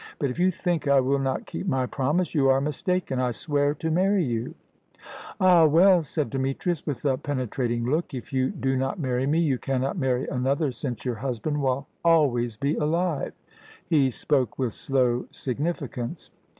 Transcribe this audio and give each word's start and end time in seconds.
"But 0.17 0.31
if 0.31 0.39
you 0.39 0.49
think 0.49 0.87
I 0.87 0.99
will 0.99 1.19
not 1.19 1.45
keep 1.45 1.67
my 1.67 1.85
promise 1.85 2.33
you 2.33 2.49
are 2.49 2.59
mistaken. 2.59 3.19
I 3.19 3.29
swear 3.29 3.75
to 3.75 3.91
marry 3.91 4.23
you." 4.23 4.55
"Ah, 5.39 5.67
well," 5.67 6.01
said 6.01 6.31
Demetrius, 6.31 6.87
with 6.87 7.05
a 7.05 7.19
penetrating 7.19 7.85
look. 7.85 8.11
"If 8.11 8.33
you 8.33 8.49
do 8.49 8.75
not 8.75 8.97
marry 8.97 9.27
me, 9.27 9.37
you 9.37 9.59
cannot 9.59 9.99
marry 9.99 10.25
another, 10.27 10.71
since 10.71 11.05
your 11.05 11.13
husband 11.13 11.61
will 11.61 11.85
always 12.03 12.57
be 12.57 12.73
alive." 12.77 13.33
He 13.85 14.09
spoke 14.09 14.57
with 14.57 14.73
slow 14.73 15.27
significance. 15.29 16.31